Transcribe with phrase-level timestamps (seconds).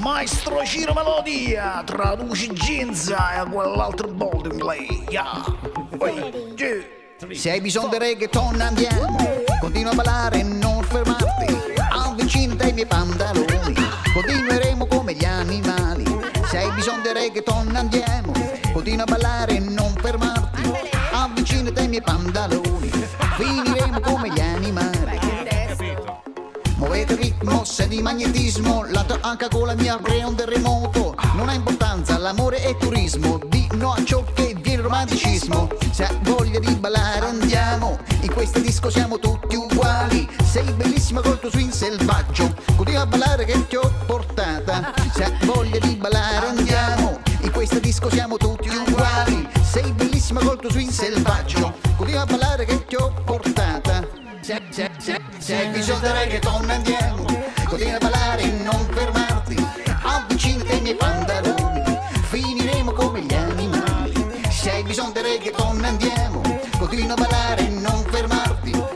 [0.00, 5.04] Maestro Ciro Melodia, traduci Ginza e quell'altro Bolden Play.
[5.10, 5.44] Yeah.
[7.34, 9.18] Se hai bisogno di reggaeton andiamo,
[9.60, 11.54] continua a ballare e non fermarti,
[11.90, 13.74] avvicinati ai miei pantaloni,
[14.14, 16.04] continueremo come gli animali.
[16.46, 18.32] Se hai bisogno di reggaeton andiamo,
[18.72, 20.72] continua a ballare e non fermarti,
[21.12, 22.90] avvicinati ai miei pantaloni,
[23.36, 24.39] finiremo come gli animali.
[27.90, 31.16] Di magnetismo, la tua anca con la mia crea un terremoto.
[31.34, 35.68] Non ha importanza, l'amore è turismo, di no a ciò che viene romanticismo.
[35.90, 40.28] Se hai voglia di ballare andiamo, in questo disco siamo tutti uguali.
[40.44, 44.94] Sei bellissima col tuo swing selvaggio, continua a ballare che ti ho portata.
[45.12, 49.48] Se hai voglia di ballare andiamo, in questo disco siamo tutti uguali.
[49.64, 54.06] Sei bellissima col tuo swing selvaggio, continua a ballare che ti ho portata.
[54.42, 57.39] Se, se, se, se hai bisogno di reggaeton andiamo
[57.70, 59.54] Continua a ballare e non fermarti.
[60.02, 61.82] Avvicinati ai miei pantaloni
[62.28, 64.42] Finiremo come gli animali.
[64.50, 66.42] Se hai bisogno di reggaeton andiamo.
[66.78, 68.89] Continua a ballare e non fermarti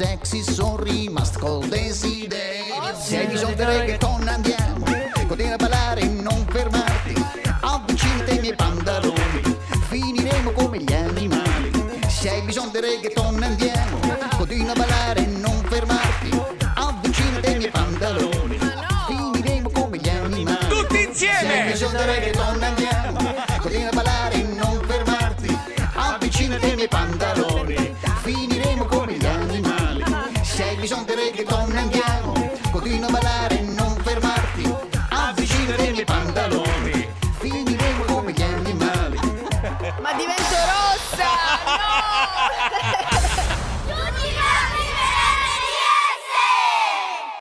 [0.00, 2.74] sexy sorrimas col desiderio.
[2.98, 4.86] Se hai bisogno di reggaeton andiamo.
[5.28, 7.12] Continua a ballare e non fermarti.
[7.60, 9.58] Avvicinati ai miei pantaloni.
[9.88, 11.70] Finiremo come gli animali.
[12.08, 13.98] Se hai bisogno di reggaeton andiamo.
[14.38, 16.40] Continua a ballare e non fermarti.
[16.76, 18.58] Avvicinati ai miei pantaloni.
[19.06, 20.66] Finiremo come gli animali.
[20.66, 21.70] Tutti Se hai insieme!
[21.72, 23.34] bisogno di reggaeton andiamo.
[23.60, 25.58] Continua a ballare e non fermarti.
[25.92, 27.49] Avvicinati ai miei pantaloni
[30.90, 32.09] gens de reggaeton